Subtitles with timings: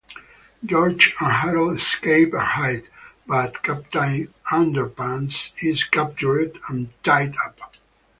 [0.65, 2.83] George and Harold escape and hide,
[3.27, 7.75] but Captain Underpants is captured and tied up.